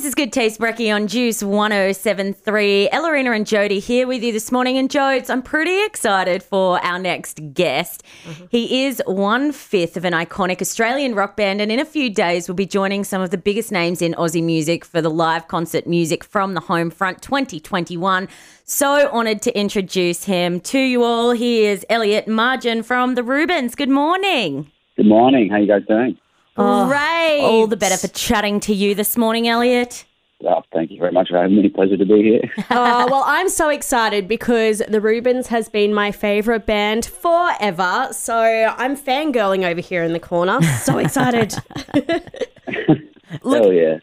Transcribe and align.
This 0.00 0.06
is 0.06 0.14
Good 0.14 0.32
Taste 0.32 0.58
Brekkie 0.58 0.90
on 0.94 1.08
Juice 1.08 1.42
1073. 1.42 2.88
Ellerina 2.90 3.32
and 3.32 3.46
Jody 3.46 3.80
here 3.80 4.06
with 4.06 4.22
you 4.22 4.32
this 4.32 4.50
morning. 4.50 4.78
And 4.78 4.88
Jodes, 4.88 5.28
I'm 5.28 5.42
pretty 5.42 5.84
excited 5.84 6.42
for 6.42 6.82
our 6.82 6.98
next 6.98 7.38
guest. 7.52 8.02
Mm-hmm. 8.24 8.46
He 8.48 8.86
is 8.86 9.02
one 9.04 9.52
fifth 9.52 9.98
of 9.98 10.06
an 10.06 10.14
iconic 10.14 10.62
Australian 10.62 11.14
rock 11.14 11.36
band, 11.36 11.60
and 11.60 11.70
in 11.70 11.78
a 11.78 11.84
few 11.84 12.08
days, 12.08 12.48
we'll 12.48 12.54
be 12.54 12.64
joining 12.64 13.04
some 13.04 13.20
of 13.20 13.28
the 13.28 13.36
biggest 13.36 13.70
names 13.70 14.00
in 14.00 14.14
Aussie 14.14 14.42
music 14.42 14.86
for 14.86 15.02
the 15.02 15.10
live 15.10 15.48
concert 15.48 15.86
music 15.86 16.24
from 16.24 16.54
the 16.54 16.60
home 16.60 16.88
front 16.88 17.20
2021. 17.20 18.26
So 18.64 19.06
honoured 19.10 19.42
to 19.42 19.54
introduce 19.54 20.24
him 20.24 20.60
to 20.60 20.78
you 20.78 21.04
all. 21.04 21.32
He 21.32 21.66
is 21.66 21.84
Elliott 21.90 22.26
Margin 22.26 22.82
from 22.82 23.16
the 23.16 23.22
Rubens. 23.22 23.74
Good 23.74 23.90
morning. 23.90 24.70
Good 24.96 25.04
morning. 25.04 25.50
How 25.50 25.58
you 25.58 25.66
guys 25.66 25.82
doing? 25.86 26.16
Oh, 26.60 26.88
Great. 26.88 27.40
All 27.42 27.66
the 27.66 27.76
better 27.76 27.96
for 27.96 28.08
chatting 28.08 28.60
to 28.60 28.74
you 28.74 28.94
this 28.94 29.16
morning, 29.16 29.48
Elliott. 29.48 30.04
Well, 30.42 30.64
thank 30.72 30.90
you 30.90 30.98
very 30.98 31.12
much 31.12 31.28
for 31.28 31.36
having 31.36 31.56
me. 31.56 31.68
Pleasure 31.68 31.98
to 31.98 32.04
be 32.04 32.22
here. 32.22 32.40
oh, 32.70 33.06
well, 33.10 33.24
I'm 33.26 33.48
so 33.48 33.68
excited 33.68 34.26
because 34.26 34.82
the 34.88 35.00
Rubens 35.00 35.48
has 35.48 35.68
been 35.68 35.92
my 35.92 36.12
favourite 36.12 36.64
band 36.64 37.04
forever. 37.04 38.08
So 38.12 38.34
I'm 38.34 38.96
fangirling 38.96 39.64
over 39.70 39.80
here 39.80 40.02
in 40.02 40.14
the 40.14 40.20
corner. 40.20 40.62
So 40.62 40.98
excited. 40.98 41.54
Look, 43.42 43.62
Hell 43.62 43.72
yeah. 43.72 43.98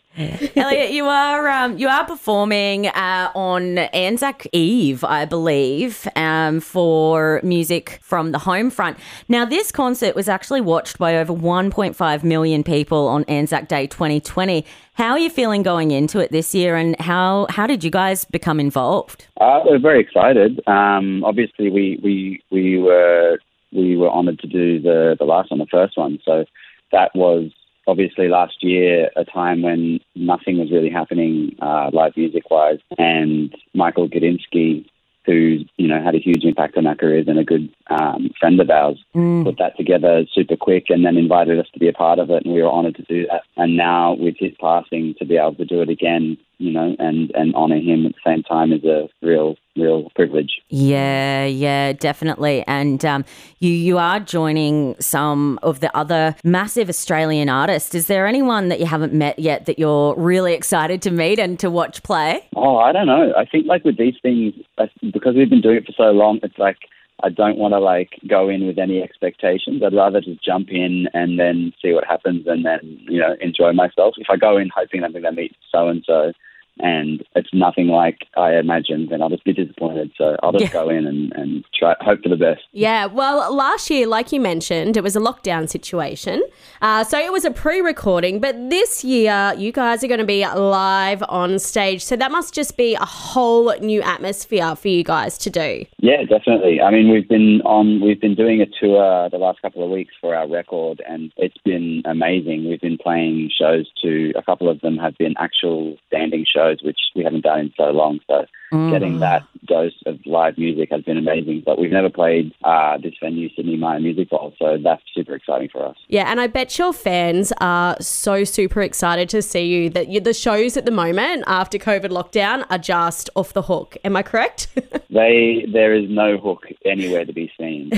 Elliott, 0.56 0.92
you 0.92 1.06
are 1.06 1.48
um, 1.48 1.78
you 1.78 1.88
are 1.88 2.06
performing 2.06 2.88
uh, 2.88 3.32
on 3.36 3.78
Anzac 3.78 4.48
Eve, 4.52 5.04
I 5.04 5.26
believe, 5.26 6.08
um, 6.16 6.60
for 6.60 7.42
music 7.44 8.00
from 8.02 8.32
the 8.32 8.40
home 8.40 8.70
front. 8.70 8.98
Now, 9.28 9.46
this 9.46 9.72
concert 9.72 10.16
was 10.16 10.30
actually 10.30 10.62
watched 10.62 10.98
by 10.98 11.18
over 11.18 11.34
1.5 11.34 12.24
million 12.24 12.64
people 12.64 13.08
on 13.08 13.26
Anzac 13.26 13.68
Day 13.68 13.86
2020. 13.88 14.66
How 14.94 15.12
are 15.12 15.20
you 15.20 15.30
feeling 15.30 15.62
going 15.62 15.92
into 15.92 16.20
it 16.20 16.32
this 16.32 16.56
year, 16.56 16.76
and 16.76 17.00
how 17.00 17.48
how 17.50 17.68
did 17.68 17.84
you 17.84 17.92
guys 17.92 18.26
become 18.26 18.60
involved? 18.60 19.28
Uh, 19.40 19.62
we're 19.66 19.80
very 19.80 20.02
excited. 20.02 20.62
Um, 20.68 21.24
obviously, 21.24 21.70
we 21.70 22.00
we 22.02 22.42
we 22.50 22.80
were 22.80 23.40
we 23.72 23.98
were 23.98 24.10
honoured 24.10 24.40
to 24.40 24.48
do 24.48 24.80
the 24.80 25.16
the 25.20 25.26
last 25.26 25.52
one, 25.52 25.60
the 25.60 25.68
first 25.68 25.98
one, 25.98 26.18
so 26.26 26.46
that 26.92 27.12
was 27.14 27.52
obviously 27.88 28.28
last 28.28 28.64
year 28.64 29.10
a 29.16 29.26
time 29.26 29.62
when 29.62 30.00
nothing 30.16 30.60
was 30.60 30.72
really 30.72 30.90
happening 30.90 31.56
uh, 31.62 31.90
live 31.94 32.16
music 32.16 32.50
wise, 32.50 32.80
and 32.98 33.56
Michael 33.74 34.10
Gudinski, 34.10 34.86
who 35.26 35.60
you 35.78 35.88
know 35.88 36.02
had 36.02 36.16
a 36.16 36.20
huge 36.20 36.44
impact 36.44 36.78
on 36.78 36.88
our 36.88 36.96
careers 36.96 37.28
and 37.28 37.40
a 37.40 37.44
good 37.44 37.70
um, 37.90 38.30
friend 38.40 38.60
of 38.60 38.70
ours, 38.70 39.04
mm. 39.16 39.44
put 39.44 39.58
that 39.58 39.78
together 39.78 40.26
super 40.34 40.56
quick, 40.56 40.86
and 40.90 41.06
then 41.06 41.18
invited 41.18 41.60
us 41.60 41.68
to 41.74 41.80
be 41.80 41.88
a 41.88 41.94
part 41.94 42.20
of 42.20 42.30
it, 42.30 42.46
and 42.46 42.54
we 42.54 42.62
were 42.62 42.72
honoured 42.72 42.96
to 42.96 43.04
do 43.04 43.26
that. 43.28 43.44
And 43.56 43.78
now 43.78 44.14
with 44.14 44.36
his 44.38 44.54
passing, 44.60 45.16
to 45.20 45.26
be 45.26 45.38
able 45.38 45.56
to 45.56 45.66
do 45.66 45.82
it 45.82 45.90
again 45.90 46.38
you 46.60 46.72
know, 46.72 46.96
and, 47.00 47.32
and 47.36 47.54
honour 47.56 47.80
him 47.80 48.06
at 48.06 48.14
the 48.14 48.32
same 48.32 48.44
time 48.44 48.72
is 48.72 48.84
a 48.84 49.08
real, 49.22 49.56
real 49.78 50.10
privilege. 50.16 50.62
Yeah, 50.70 51.46
yeah, 51.46 51.94
definitely. 51.94 52.64
And 52.68 53.04
um, 53.06 53.26
you, 53.60 53.72
you 53.72 53.98
are 53.98 54.20
joining 54.20 54.96
some 55.00 55.60
of 55.64 55.80
the 55.80 55.96
other 55.96 56.36
massive 56.44 56.90
Australian 56.90 57.50
artists. 57.50 57.96
Is 57.96 58.08
there 58.08 58.28
anyone 58.28 58.70
that 58.70 58.80
you 58.80 58.86
haven't 58.86 59.14
met 59.14 59.40
yet 59.40 59.66
that 59.66 59.80
you're 59.80 60.16
really 60.16 60.54
excited 60.54 61.02
to 61.04 61.12
meet 61.12 61.40
and 61.40 61.60
to 61.60 61.70
watch 61.70 62.04
play? 62.04 62.48
Oh, 62.56 62.78
I 62.78 62.92
don't 62.92 63.08
know. 63.08 63.34
I 63.38 63.46
think 63.46 63.68
like 63.68 63.84
with 63.84 63.98
these 63.98 64.16
things, 64.22 64.54
because 65.02 65.36
we've 65.36 65.50
been 65.50 65.62
doing 65.62 65.78
it 65.78 65.86
for 65.86 65.94
so 65.94 66.12
long, 66.12 66.40
it's 66.44 66.58
like 66.58 66.78
I 67.24 67.30
don't 67.30 67.58
want 67.58 67.74
to 67.74 67.80
like 67.80 68.20
go 68.28 68.48
in 68.48 68.68
with 68.68 68.78
any 68.78 69.02
expectations. 69.02 69.82
I'd 69.84 69.94
rather 69.94 70.22
just 70.22 70.44
jump 70.44 70.70
in 70.70 71.08
and 71.14 71.40
then 71.40 71.74
see 71.82 71.92
what 71.92 72.06
happens 72.06 72.46
and 72.46 72.64
then, 72.64 73.00
you 73.10 73.20
know, 73.20 73.36
enjoy 73.42 73.74
myself. 73.74 74.16
If 74.18 74.28
I 74.30 74.38
go 74.38 74.58
in 74.58 74.70
hoping 74.76 75.04
I'm 75.04 75.14
going 75.14 75.24
to 75.24 75.32
meet 75.32 75.56
so 75.72 75.88
and 75.88 76.04
so, 76.06 76.32
and 76.80 77.24
it's 77.36 77.50
nothing 77.54 77.88
like 77.88 78.20
I 78.36 78.56
imagined, 78.56 79.10
then 79.10 79.22
I'll 79.22 79.30
just 79.30 79.44
be 79.44 79.54
disappointed. 79.54 80.12
So 80.18 80.36
I'll 80.44 80.52
just 80.52 80.66
yeah. 80.66 80.74
go 80.74 80.90
in 80.90 81.06
and, 81.08 81.32
and 81.34 81.66
try 81.78 81.96
hope 82.02 82.24
for 82.24 82.30
the 82.30 82.38
best. 82.38 82.62
Yeah, 82.72 83.06
well, 83.06 83.54
last 83.54 83.90
year, 83.90 84.08
like 84.08 84.32
you 84.32 84.40
mentioned, 84.40 84.98
it 84.98 85.04
was 85.04 85.16
a 85.16 85.20
lockdown 85.20 85.70
situation, 85.70 86.44
uh, 86.82 87.04
so 87.04 87.18
it 87.20 87.32
was 87.32 87.46
a 87.46 87.52
pre-recording. 87.52 88.40
But 88.40 88.70
this 88.70 89.04
year, 89.04 89.54
you 89.58 89.72
guys 89.72 90.04
are 90.04 90.08
going 90.08 90.20
to 90.20 90.26
be 90.26 90.46
live 90.46 91.24
on 91.30 91.60
stage, 91.60 92.04
so 92.04 92.16
that 92.16 92.32
must 92.32 92.54
just 92.54 92.78
be 92.78 92.96
a 92.96 93.06
whole 93.06 93.74
new 93.80 94.02
atmosphere 94.02 94.76
for 94.76 94.88
you 94.88 95.04
guys 95.04 95.38
to 95.40 95.50
do. 95.50 95.86
Yeah, 96.00 96.24
definitely. 96.24 96.82
I 96.82 96.92
mean, 96.92 97.12
we've 97.12 97.28
been 97.28 97.62
on, 97.62 98.02
we've 98.02 98.22
been 98.22 98.36
doing 98.36 98.62
a 98.62 98.66
tour 98.66 99.30
the 99.30 99.38
last 99.38 99.62
couple 99.62 99.84
of 99.84 99.90
weeks 99.90 100.14
for 100.20 100.36
our 100.36 100.48
record, 100.48 101.02
and 101.08 101.32
it's 101.38 101.58
been 101.64 102.02
amazing. 102.06 102.68
We've 102.68 102.82
been 102.82 102.98
playing 102.98 103.52
shows 103.58 103.90
to 104.04 104.34
a 104.36 104.44
couple 104.44 104.70
of 104.70 104.82
them 104.82 104.98
have 104.98 105.18
been 105.18 105.36
actual 105.38 105.98
standing 106.08 106.46
shows 106.46 106.67
shows, 106.68 106.84
which 106.84 107.00
we 107.16 107.24
haven't 107.24 107.44
done 107.44 107.60
in 107.60 107.74
so 107.78 107.92
long. 107.92 108.20
So 108.28 108.46
mm. 108.72 108.92
getting 108.92 109.20
that 109.20 109.44
dose 109.68 109.94
of 110.06 110.20
live 110.26 110.58
music 110.58 110.90
has 110.92 111.04
been 111.04 111.18
amazing. 111.18 111.64
But 111.66 111.80
we've 111.80 111.92
never 111.92 112.10
played 112.10 112.54
uh, 112.64 112.98
this 112.98 113.14
venue, 113.22 113.50
Sydney 113.56 113.78
Myer 113.78 114.00
Music 114.00 114.30
Bowl, 114.30 114.54
so 114.58 114.78
that's 114.84 115.04
super 115.14 115.36
exciting 115.36 115.70
for 115.70 115.86
us. 115.86 115.96
Yeah, 116.08 116.30
and 116.32 116.42
I 116.42 116.48
bet 116.48 116.78
your 116.78 116.94
fans 116.94 117.54
are 117.60 117.96
so 118.02 118.44
super 118.44 118.82
excited 118.82 119.30
to 119.30 119.42
see 119.42 119.66
you. 119.66 119.90
That 119.90 120.08
you, 120.08 120.20
the 120.20 120.34
shows 120.34 120.78
at 120.78 120.86
the 120.86 120.92
moment 120.92 121.44
after 121.48 121.78
COVID 121.78 122.10
lockdown 122.10 122.66
are 122.70 122.78
just 122.78 123.30
off 123.36 123.54
the 123.54 123.64
hook. 123.64 123.98
Am 124.04 124.16
I 124.16 124.24
correct? 124.24 124.68
they 125.10 125.66
there 125.72 125.94
is 125.94 126.10
no 126.10 126.38
hook 126.38 126.68
anywhere 126.86 127.26
to 127.26 127.34
be 127.34 127.52
seen. 127.60 127.92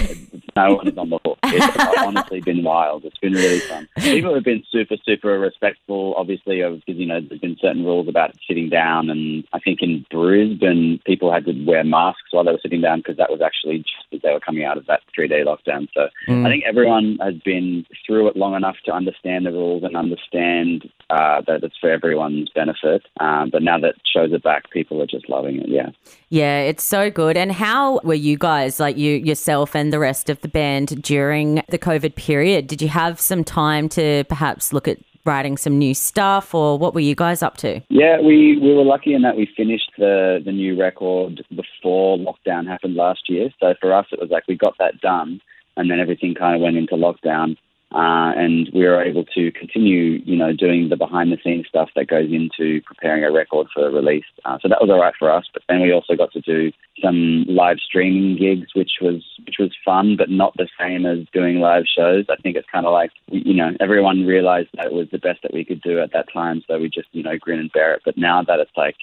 no 0.55 0.75
one 0.75 0.87
is 0.87 0.97
on 0.97 1.09
the 1.09 1.19
hook. 1.25 1.37
It's 1.43 1.99
honestly 1.99 2.41
been 2.41 2.63
wild. 2.63 3.05
It's 3.05 3.17
been 3.17 3.33
really 3.33 3.59
fun. 3.59 3.87
People 3.97 4.33
have 4.33 4.43
been 4.43 4.63
super, 4.71 4.95
super 5.05 5.39
respectful, 5.39 6.13
obviously, 6.17 6.61
because 6.61 6.99
you 6.99 7.05
know 7.05 7.19
there's 7.21 7.41
been 7.41 7.57
certain 7.59 7.83
rules 7.83 8.07
about 8.07 8.35
sitting 8.47 8.69
down, 8.69 9.09
and 9.09 9.45
I 9.53 9.59
think 9.59 9.81
in 9.81 10.05
Brisbane 10.11 10.99
people 11.05 11.31
had 11.31 11.45
to 11.45 11.53
wear 11.65 11.83
masks 11.83 12.31
while 12.31 12.43
they 12.43 12.51
were 12.51 12.59
sitting 12.61 12.81
down 12.81 12.99
because 12.99 13.17
that 13.17 13.31
was 13.31 13.41
actually 13.41 13.79
just 13.79 14.13
as 14.13 14.21
they 14.21 14.31
were 14.31 14.39
coming 14.39 14.63
out 14.63 14.77
of 14.77 14.85
that 14.87 15.01
three 15.13 15.27
day 15.27 15.43
lockdown. 15.43 15.87
So 15.93 16.07
mm. 16.27 16.45
I 16.45 16.49
think 16.49 16.63
everyone 16.67 17.17
has 17.21 17.35
been 17.43 17.85
through 18.05 18.27
it 18.27 18.37
long 18.37 18.55
enough 18.55 18.77
to 18.85 18.91
understand 18.91 19.45
the 19.45 19.51
rules 19.51 19.83
and 19.83 19.95
understand 19.95 20.89
uh, 21.09 21.41
that 21.47 21.63
it's 21.63 21.77
for 21.79 21.89
everyone's 21.89 22.49
benefit. 22.53 23.03
Um, 23.19 23.49
but 23.51 23.63
now 23.63 23.79
that 23.79 23.95
shows 24.11 24.31
are 24.33 24.39
back, 24.39 24.69
people 24.71 25.01
are 25.01 25.07
just 25.07 25.29
loving 25.29 25.59
it. 25.59 25.69
Yeah. 25.69 25.89
Yeah, 26.29 26.59
it's 26.61 26.83
so 26.83 27.09
good. 27.09 27.37
And 27.37 27.51
how 27.51 27.99
were 28.03 28.13
you 28.13 28.37
guys, 28.37 28.79
like 28.79 28.97
you 28.97 29.13
yourself 29.13 29.75
and 29.75 29.91
the 29.91 29.99
rest 29.99 30.29
of 30.29 30.39
the 30.41 30.47
band, 30.47 31.01
during 31.01 31.63
the 31.69 31.79
COVID 31.79 32.15
period? 32.15 32.67
Did 32.67 32.81
you 32.81 32.89
have 32.89 33.19
some 33.19 33.43
time 33.43 33.89
to 33.89 34.23
perhaps 34.25 34.71
look 34.71 34.87
at 34.87 34.99
writing 35.29 35.57
some 35.57 35.77
new 35.77 35.93
stuff, 35.93 36.55
or 36.55 36.77
what 36.77 36.93
were 36.95 37.05
you 37.09 37.15
guys 37.15 37.41
up 37.47 37.55
to? 37.57 37.71
Yeah, 37.89 38.19
we, 38.19 38.57
we 38.57 38.73
were 38.73 38.83
lucky 38.83 39.13
in 39.13 39.21
that 39.21 39.37
we 39.37 39.47
finished 39.55 39.91
the, 39.97 40.41
the 40.43 40.51
new 40.51 40.73
record 40.79 41.45
before 41.55 42.17
lockdown 42.17 42.67
happened 42.67 42.95
last 42.95 43.29
year. 43.29 43.49
So 43.59 43.75
for 43.79 43.93
us, 43.93 44.07
it 44.11 44.19
was 44.19 44.31
like 44.31 44.45
we 44.47 44.55
got 44.55 44.75
that 44.79 44.99
done, 44.99 45.39
and 45.77 45.89
then 45.89 45.99
everything 45.99 46.33
kind 46.33 46.55
of 46.55 46.61
went 46.61 46.77
into 46.77 46.95
lockdown. 46.95 47.55
Uh, 47.91 48.31
and 48.37 48.69
we 48.71 48.85
were 48.85 49.01
able 49.01 49.25
to 49.25 49.51
continue, 49.51 50.21
you 50.23 50.37
know, 50.37 50.53
doing 50.53 50.89
the 50.89 50.95
behind 50.95 51.31
the 51.31 51.39
scenes 51.43 51.65
stuff 51.67 51.89
that 51.95 52.07
goes 52.07 52.29
into 52.31 52.81
preparing 52.81 53.23
a 53.23 53.31
record 53.31 53.67
for 53.73 53.89
release. 53.89 54.25
Uh, 54.45 54.59
so 54.61 54.67
that 54.67 54.79
was 54.79 54.91
all 54.91 55.01
right 55.01 55.15
for 55.17 55.31
us. 55.31 55.45
But 55.51 55.63
then 55.67 55.81
we 55.81 55.91
also 55.91 56.15
got 56.15 56.31
to 56.33 56.41
do 56.41 56.71
some 57.03 57.45
live 57.47 57.77
streaming 57.79 58.37
gigs, 58.37 58.67
which 58.75 58.91
was 59.01 59.23
which 59.45 59.55
was 59.57 59.71
fun, 59.83 60.15
but 60.17 60.29
not 60.29 60.53
the 60.57 60.67
same 60.79 61.05
as 61.07 61.25
doing 61.33 61.59
live 61.59 61.85
shows. 61.85 62.25
I 62.29 62.35
think 62.35 62.55
it's 62.55 62.69
kind 62.71 62.85
of 62.85 62.93
like, 62.93 63.11
you 63.31 63.55
know, 63.55 63.71
everyone 63.79 64.25
realized 64.25 64.69
that 64.75 64.87
it 64.87 64.93
was 64.93 65.07
the 65.11 65.17
best 65.17 65.41
that 65.41 65.53
we 65.53 65.65
could 65.65 65.81
do 65.81 65.99
at 65.99 66.13
that 66.13 66.31
time, 66.31 66.61
so 66.67 66.77
we 66.77 66.89
just, 66.89 67.07
you 67.11 67.23
know, 67.23 67.37
grin 67.39 67.59
and 67.59 67.71
bear 67.71 67.95
it. 67.95 68.03
But 68.05 68.17
now 68.17 68.43
that 68.43 68.59
it's 68.59 68.77
like 68.77 68.97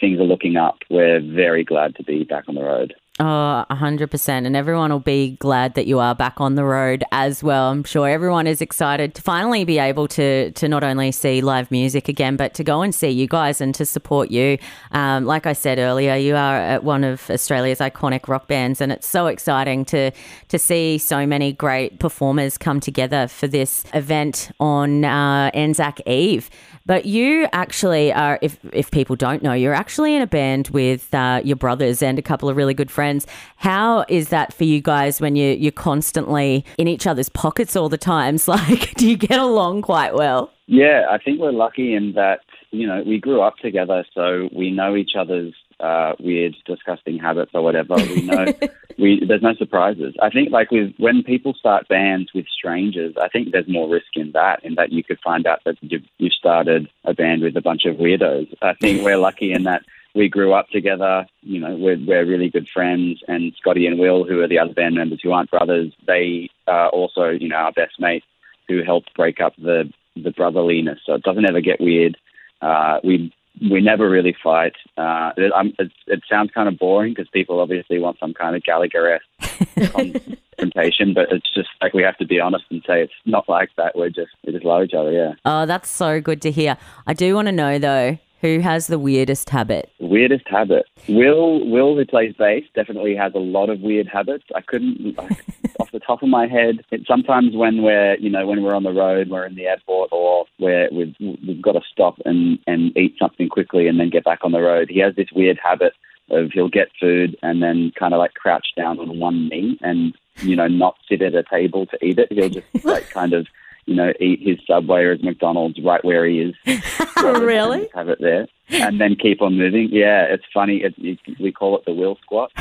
things 0.00 0.20
are 0.20 0.24
looking 0.24 0.56
up, 0.56 0.78
we're 0.90 1.20
very 1.20 1.64
glad 1.64 1.96
to 1.96 2.04
be 2.04 2.22
back 2.22 2.44
on 2.48 2.54
the 2.54 2.62
road. 2.62 2.94
Oh, 3.20 3.64
100%. 3.68 4.28
And 4.28 4.54
everyone 4.54 4.92
will 4.92 5.00
be 5.00 5.32
glad 5.40 5.74
that 5.74 5.88
you 5.88 5.98
are 5.98 6.14
back 6.14 6.40
on 6.40 6.54
the 6.54 6.64
road 6.64 7.02
as 7.10 7.42
well. 7.42 7.70
I'm 7.72 7.82
sure 7.82 8.08
everyone 8.08 8.46
is 8.46 8.60
excited 8.60 9.16
to 9.16 9.22
finally 9.22 9.64
be 9.64 9.80
able 9.80 10.06
to, 10.08 10.52
to 10.52 10.68
not 10.68 10.84
only 10.84 11.10
see 11.10 11.40
live 11.40 11.68
music 11.72 12.08
again, 12.08 12.36
but 12.36 12.54
to 12.54 12.62
go 12.62 12.80
and 12.80 12.94
see 12.94 13.08
you 13.08 13.26
guys 13.26 13.60
and 13.60 13.74
to 13.74 13.84
support 13.84 14.30
you. 14.30 14.56
Um, 14.92 15.24
like 15.24 15.46
I 15.46 15.52
said 15.52 15.80
earlier, 15.80 16.14
you 16.14 16.36
are 16.36 16.78
one 16.80 17.02
of 17.02 17.28
Australia's 17.28 17.80
iconic 17.80 18.28
rock 18.28 18.46
bands, 18.46 18.80
and 18.80 18.92
it's 18.92 19.08
so 19.08 19.26
exciting 19.26 19.84
to, 19.86 20.12
to 20.46 20.58
see 20.58 20.96
so 20.96 21.26
many 21.26 21.52
great 21.52 21.98
performers 21.98 22.56
come 22.56 22.78
together 22.78 23.26
for 23.26 23.48
this 23.48 23.84
event 23.94 24.52
on 24.60 25.04
uh, 25.04 25.50
Anzac 25.54 26.00
Eve. 26.06 26.50
But 26.86 27.04
you 27.04 27.46
actually 27.52 28.14
are, 28.14 28.38
if, 28.40 28.58
if 28.72 28.90
people 28.90 29.14
don't 29.14 29.42
know, 29.42 29.52
you're 29.52 29.74
actually 29.74 30.14
in 30.14 30.22
a 30.22 30.26
band 30.26 30.68
with 30.68 31.12
uh, 31.12 31.42
your 31.44 31.56
brothers 31.56 32.00
and 32.00 32.18
a 32.18 32.22
couple 32.22 32.48
of 32.48 32.56
really 32.56 32.72
good 32.72 32.90
friends. 32.90 33.07
How 33.56 34.04
is 34.08 34.28
that 34.28 34.52
for 34.52 34.64
you 34.64 34.80
guys 34.80 35.20
when 35.20 35.36
you, 35.36 35.52
you're 35.52 35.72
constantly 35.72 36.64
in 36.76 36.88
each 36.88 37.06
other's 37.06 37.28
pockets 37.28 37.76
all 37.76 37.88
the 37.88 37.98
times? 37.98 38.48
Like, 38.58 38.94
do 38.94 39.08
you 39.08 39.16
get 39.16 39.38
along 39.38 39.82
quite 39.82 40.14
well? 40.14 40.50
Yeah, 40.66 41.06
I 41.08 41.18
think 41.18 41.38
we're 41.38 41.52
lucky 41.52 41.94
in 41.94 42.14
that 42.14 42.40
you 42.70 42.86
know, 42.86 43.02
we 43.06 43.18
grew 43.18 43.40
up 43.40 43.56
together, 43.56 44.04
so 44.14 44.48
we 44.52 44.70
know 44.70 44.94
each 44.94 45.12
other's 45.18 45.54
uh, 45.80 46.14
weird, 46.18 46.54
disgusting 46.66 47.18
habits 47.18 47.52
or 47.54 47.62
whatever. 47.62 47.94
We 47.94 48.22
know 48.22 48.46
we 48.98 49.24
there's 49.26 49.42
no 49.42 49.54
surprises. 49.54 50.14
I 50.20 50.30
think 50.30 50.50
like 50.50 50.70
with 50.70 50.92
when 50.98 51.22
people 51.22 51.54
start 51.54 51.88
bands 51.88 52.30
with 52.34 52.46
strangers, 52.48 53.14
I 53.20 53.28
think 53.28 53.52
there's 53.52 53.68
more 53.68 53.88
risk 53.88 54.08
in 54.14 54.32
that, 54.32 54.64
in 54.64 54.74
that 54.74 54.92
you 54.92 55.02
could 55.02 55.18
find 55.20 55.46
out 55.46 55.60
that 55.64 55.76
you've, 55.80 56.04
you've 56.18 56.32
started 56.32 56.88
a 57.04 57.14
band 57.14 57.42
with 57.42 57.56
a 57.56 57.62
bunch 57.62 57.84
of 57.84 57.96
weirdos. 57.96 58.52
I 58.60 58.74
think 58.74 59.02
we're 59.02 59.18
lucky 59.18 59.52
in 59.52 59.64
that 59.64 59.82
we 60.18 60.28
grew 60.28 60.52
up 60.52 60.68
together. 60.68 61.26
You 61.42 61.60
know, 61.60 61.76
we're, 61.76 61.96
we're 62.04 62.26
really 62.26 62.50
good 62.50 62.68
friends. 62.68 63.20
And 63.28 63.54
Scotty 63.56 63.86
and 63.86 63.98
Will, 63.98 64.24
who 64.24 64.40
are 64.40 64.48
the 64.48 64.58
other 64.58 64.74
band 64.74 64.96
members 64.96 65.20
who 65.22 65.30
aren't 65.30 65.50
brothers, 65.50 65.92
they 66.06 66.50
are 66.66 66.88
also, 66.88 67.28
you 67.28 67.48
know, 67.48 67.56
our 67.56 67.72
best 67.72 68.00
mates 68.00 68.26
who 68.66 68.82
helped 68.82 69.14
break 69.14 69.40
up 69.40 69.54
the, 69.56 69.90
the 70.16 70.32
brotherliness. 70.32 70.98
So 71.06 71.14
it 71.14 71.22
doesn't 71.22 71.48
ever 71.48 71.60
get 71.60 71.80
weird. 71.80 72.18
Uh, 72.60 72.98
we 73.04 73.32
we 73.70 73.80
never 73.80 74.08
really 74.08 74.36
fight. 74.40 74.74
Uh, 74.96 75.32
it, 75.36 75.52
um, 75.52 75.72
it, 75.80 75.90
it 76.06 76.22
sounds 76.30 76.52
kind 76.52 76.68
of 76.68 76.78
boring 76.78 77.12
because 77.12 77.28
people 77.30 77.58
obviously 77.58 77.98
want 77.98 78.16
some 78.20 78.32
kind 78.32 78.54
of 78.54 78.62
Gallagher 78.62 79.18
confrontation, 79.40 81.12
but 81.12 81.32
it's 81.32 81.52
just 81.52 81.68
like 81.82 81.92
we 81.92 82.04
have 82.04 82.16
to 82.18 82.26
be 82.26 82.38
honest 82.38 82.66
and 82.70 82.84
say 82.86 83.02
it's 83.02 83.12
not 83.24 83.48
like 83.48 83.70
that. 83.76 83.96
We're 83.96 84.10
just 84.10 84.30
we 84.46 84.52
just 84.52 84.64
love 84.64 84.84
each 84.84 84.94
other. 84.94 85.10
Yeah. 85.10 85.32
Oh, 85.44 85.66
that's 85.66 85.90
so 85.90 86.20
good 86.20 86.40
to 86.42 86.52
hear. 86.52 86.76
I 87.06 87.14
do 87.14 87.34
want 87.34 87.46
to 87.46 87.52
know 87.52 87.78
though, 87.78 88.18
who 88.40 88.60
has 88.60 88.86
the 88.86 88.98
weirdest 88.98 89.50
habit? 89.50 89.90
Weirdest 89.98 90.46
habit. 90.48 90.86
Will 91.08 91.68
Will 91.68 91.96
who 91.96 92.04
plays 92.04 92.34
bass 92.38 92.64
definitely 92.74 93.16
has 93.16 93.32
a 93.34 93.38
lot 93.38 93.68
of 93.68 93.80
weird 93.80 94.08
habits. 94.08 94.44
I 94.54 94.60
couldn't 94.60 95.16
like, 95.16 95.44
off 95.80 95.90
the 95.92 96.00
top 96.00 96.22
of 96.22 96.28
my 96.28 96.46
head. 96.46 96.84
It, 96.90 97.02
sometimes 97.06 97.56
when 97.56 97.82
we're 97.82 98.16
you 98.16 98.30
know 98.30 98.46
when 98.46 98.62
we're 98.62 98.74
on 98.74 98.84
the 98.84 98.92
road, 98.92 99.28
we're 99.28 99.46
in 99.46 99.56
the 99.56 99.66
airport, 99.66 100.10
or 100.12 100.46
we're 100.58 100.88
we've 100.92 101.14
we've 101.20 101.62
got 101.62 101.72
to 101.72 101.80
stop 101.90 102.16
and 102.24 102.58
and 102.66 102.96
eat 102.96 103.16
something 103.18 103.48
quickly 103.48 103.88
and 103.88 103.98
then 103.98 104.10
get 104.10 104.24
back 104.24 104.40
on 104.42 104.52
the 104.52 104.60
road. 104.60 104.88
He 104.90 105.00
has 105.00 105.14
this 105.16 105.32
weird 105.34 105.58
habit 105.62 105.92
of 106.30 106.50
he'll 106.52 106.68
get 106.68 106.88
food 107.00 107.36
and 107.42 107.62
then 107.62 107.92
kind 107.98 108.12
of 108.12 108.18
like 108.18 108.34
crouch 108.34 108.68
down 108.76 108.98
on 108.98 109.18
one 109.18 109.48
knee 109.48 109.78
and 109.80 110.14
you 110.42 110.54
know 110.54 110.68
not 110.68 110.96
sit 111.08 111.22
at 111.22 111.34
a 111.34 111.42
table 111.42 111.86
to 111.86 112.04
eat 112.04 112.18
it. 112.18 112.32
He'll 112.32 112.50
just 112.50 112.66
like 112.84 113.08
kind 113.10 113.32
of 113.32 113.46
you 113.88 113.94
know, 113.94 114.12
eat 114.20 114.40
his 114.42 114.58
Subway 114.66 115.02
or 115.02 115.12
his 115.12 115.24
McDonald's 115.24 115.80
right 115.82 116.04
where 116.04 116.26
he 116.26 116.40
is. 116.40 116.54
really? 117.22 117.88
Have 117.94 118.10
it 118.10 118.18
there. 118.20 118.46
And 118.68 119.00
then 119.00 119.16
keep 119.16 119.40
on 119.40 119.56
moving. 119.56 119.88
Yeah, 119.90 120.24
it's 120.24 120.44
funny. 120.52 120.82
It, 120.82 120.94
it, 120.98 121.18
we 121.40 121.50
call 121.50 121.78
it 121.78 121.86
the 121.86 121.94
will 121.94 122.18
squat. 122.22 122.52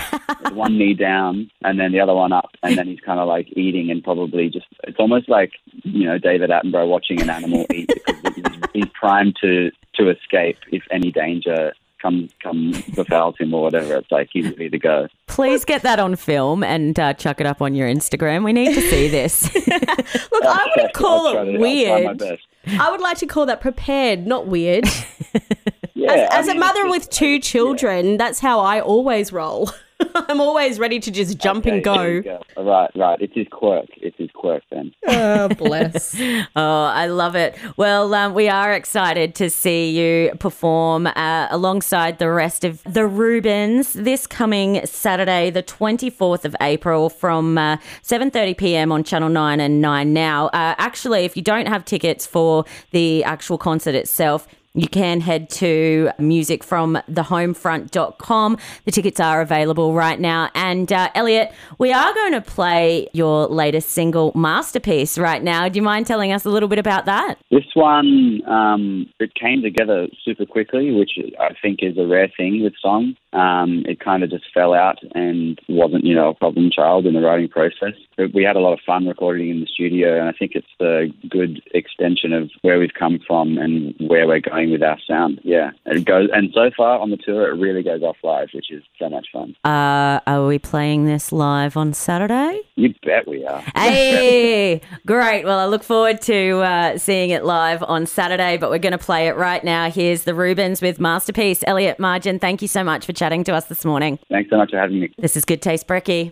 one 0.53 0.77
knee 0.77 0.93
down 0.93 1.51
and 1.63 1.77
then 1.77 1.91
the 1.91 1.99
other 1.99 2.13
one 2.13 2.31
up. 2.31 2.51
And 2.63 2.77
then 2.77 2.87
he's 2.87 3.01
kind 3.01 3.19
of 3.19 3.27
like 3.27 3.49
eating 3.57 3.91
and 3.91 4.01
probably 4.01 4.49
just, 4.49 4.67
it's 4.85 4.99
almost 4.99 5.27
like, 5.27 5.51
you 5.83 6.05
know, 6.05 6.17
David 6.17 6.49
Attenborough 6.49 6.87
watching 6.87 7.21
an 7.21 7.29
animal 7.29 7.65
eat 7.73 7.91
because 7.93 8.33
he's, 8.33 8.45
he's 8.73 8.91
primed 8.97 9.35
to, 9.41 9.69
to 9.95 10.09
escape 10.09 10.59
if 10.71 10.83
any 10.91 11.11
danger 11.11 11.73
come 12.07 12.29
come 12.41 12.71
befalls 12.95 13.35
him 13.37 13.53
or 13.53 13.63
whatever. 13.63 13.95
It's 13.97 14.11
like 14.11 14.29
he's 14.31 14.45
ready 14.45 14.69
to 14.69 14.79
go. 14.79 15.07
Please 15.27 15.65
get 15.65 15.81
that 15.83 15.99
on 15.99 16.15
film 16.15 16.63
and 16.63 16.99
uh, 16.99 17.13
chuck 17.13 17.39
it 17.39 17.45
up 17.45 17.61
on 17.61 17.75
your 17.75 17.87
Instagram. 17.87 18.43
We 18.43 18.53
need 18.53 18.73
to 18.73 18.81
see 18.81 19.07
this. 19.07 19.53
Look, 19.67 20.43
I 20.45 20.67
wouldn't 20.75 20.93
call 20.93 21.37
it 21.37 21.59
weird. 21.59 22.21
I 22.67 22.91
would 22.91 23.01
like 23.01 23.17
to 23.19 23.27
call 23.27 23.45
that 23.45 23.61
prepared, 23.61 24.27
not 24.27 24.47
weird. 24.47 24.85
yeah, 25.93 26.11
as, 26.11 26.29
as 26.31 26.47
mean, 26.47 26.57
a 26.57 26.59
mother 26.59 26.89
with 26.89 27.09
two 27.09 27.39
children, 27.39 28.11
yeah. 28.11 28.17
that's 28.17 28.39
how 28.39 28.59
I 28.59 28.81
always 28.81 29.31
roll. 29.31 29.71
I'm 30.15 30.39
always 30.39 30.79
ready 30.79 30.99
to 30.99 31.11
just 31.11 31.37
jump 31.37 31.65
okay, 31.65 31.75
and 31.75 31.83
go. 31.83 32.21
go. 32.21 32.41
Right, 32.57 32.89
right. 32.95 33.19
It's 33.21 33.33
his 33.33 33.47
quirk. 33.51 33.87
It's 33.97 34.17
his 34.17 34.29
quirk 34.33 34.63
then. 34.71 34.93
Oh, 35.09 35.49
bless. 35.49 36.19
oh, 36.55 36.83
I 36.85 37.07
love 37.07 37.35
it. 37.35 37.57
Well, 37.75 38.13
um, 38.13 38.33
we 38.33 38.49
are 38.49 38.73
excited 38.73 39.35
to 39.35 39.49
see 39.49 39.89
you 39.89 40.31
perform 40.39 41.07
uh, 41.07 41.47
alongside 41.49 42.19
the 42.19 42.29
rest 42.29 42.63
of 42.63 42.83
the 42.83 43.05
Rubens 43.05 43.93
this 43.93 44.27
coming 44.27 44.85
Saturday, 44.85 45.49
the 45.49 45.63
24th 45.63 46.45
of 46.45 46.55
April 46.61 47.09
from 47.09 47.57
uh, 47.57 47.77
7.30 48.03 48.57
p.m. 48.57 48.91
on 48.91 49.03
Channel 49.03 49.29
9 49.29 49.59
and 49.59 49.81
9 49.81 50.13
Now. 50.13 50.47
Uh, 50.47 50.75
actually, 50.77 51.25
if 51.25 51.35
you 51.35 51.43
don't 51.43 51.67
have 51.67 51.83
tickets 51.85 52.25
for 52.25 52.65
the 52.91 53.23
actual 53.23 53.57
concert 53.57 53.95
itself, 53.95 54.47
you 54.77 54.87
can 54.87 55.19
head 55.21 55.49
to 55.49 56.11
musicfromthehomefront.com. 56.19 58.57
The 58.85 58.91
tickets 58.91 59.19
are 59.19 59.41
available 59.41 59.95
right 59.95 60.19
now. 60.19 60.51
And 60.53 60.93
uh, 60.93 61.09
Elliott, 61.15 61.51
we 61.79 61.91
are 61.91 62.13
going 62.13 62.33
to 62.33 62.41
play 62.41 63.07
your 63.11 63.47
latest 63.47 63.89
single, 63.89 64.31
Masterpiece, 64.35 65.17
right 65.17 65.41
now. 65.41 65.67
Do 65.67 65.77
you 65.77 65.83
mind 65.83 66.05
telling 66.05 66.31
us 66.31 66.45
a 66.45 66.49
little 66.49 66.69
bit 66.69 66.77
about 66.77 67.05
that? 67.05 67.39
This 67.49 67.65
one, 67.73 68.47
um, 68.47 69.09
it 69.19 69.33
came 69.33 69.63
together 69.63 70.05
super 70.23 70.45
quickly, 70.45 70.91
which 70.91 71.17
I 71.39 71.55
think 71.59 71.79
is 71.81 71.97
a 71.97 72.05
rare 72.05 72.31
thing 72.37 72.61
with 72.63 72.73
songs. 72.79 73.15
Um, 73.33 73.83
it 73.87 73.99
kind 73.99 74.23
of 74.23 74.29
just 74.29 74.45
fell 74.53 74.73
out 74.73 74.99
and 75.15 75.59
wasn't, 75.67 76.05
you 76.05 76.15
know, 76.15 76.29
a 76.29 76.33
problem 76.33 76.71
child 76.71 77.05
in 77.05 77.13
the 77.13 77.19
writing 77.21 77.49
process. 77.49 77.93
But 78.15 78.33
we 78.33 78.43
had 78.43 78.55
a 78.55 78.59
lot 78.59 78.71
of 78.73 78.79
fun 78.85 79.07
recording 79.07 79.49
in 79.49 79.59
the 79.59 79.67
studio, 79.67 80.17
and 80.19 80.29
I 80.29 80.31
think 80.31 80.53
it's 80.55 80.67
a 80.79 81.07
good 81.27 81.61
extension 81.73 82.31
of 82.33 82.49
where 82.61 82.79
we've 82.79 82.93
come 82.97 83.19
from 83.25 83.57
and 83.57 83.93
where 83.99 84.27
we're 84.27 84.39
going 84.39 84.66
with 84.71 84.83
our 84.83 84.97
sound. 85.07 85.39
Yeah, 85.43 85.71
it 85.85 86.05
goes, 86.05 86.29
and 86.33 86.51
so 86.53 86.69
far 86.75 86.99
on 86.99 87.09
the 87.09 87.17
tour, 87.17 87.49
it 87.49 87.59
really 87.59 87.83
goes 87.83 88.01
off 88.01 88.17
live, 88.23 88.49
which 88.53 88.71
is 88.71 88.83
so 88.99 89.09
much 89.09 89.27
fun. 89.31 89.55
Uh, 89.63 90.19
are 90.27 90.45
we 90.45 90.59
playing 90.59 91.05
this 91.05 91.31
live 91.31 91.77
on 91.77 91.93
Saturday? 91.93 92.61
You 92.75 92.93
bet 93.03 93.27
we 93.27 93.45
are. 93.45 93.61
Hey, 93.75 94.81
great. 95.05 95.45
Well, 95.45 95.59
I 95.59 95.65
look 95.65 95.83
forward 95.83 96.21
to 96.23 96.59
uh, 96.59 96.97
seeing 96.97 97.29
it 97.29 97.43
live 97.43 97.83
on 97.83 98.05
Saturday, 98.05 98.57
but 98.57 98.69
we're 98.69 98.79
going 98.79 98.91
to 98.91 98.97
play 98.97 99.27
it 99.27 99.35
right 99.35 99.63
now. 99.63 99.89
Here's 99.89 100.23
the 100.23 100.33
Rubens 100.33 100.81
with 100.81 100.99
Masterpiece. 100.99 101.63
Elliott 101.67 101.99
Margin, 101.99 102.39
thank 102.39 102.61
you 102.61 102.67
so 102.67 102.83
much 102.83 103.05
for 103.05 103.13
chatting 103.13 103.43
to 103.45 103.53
us 103.53 103.65
this 103.65 103.85
morning. 103.85 104.19
Thanks 104.29 104.49
so 104.49 104.57
much 104.57 104.71
for 104.71 104.77
having 104.77 104.99
me. 104.99 105.13
This 105.17 105.35
is 105.37 105.45
Good 105.45 105.61
Taste 105.61 105.87
Brecky. 105.87 106.25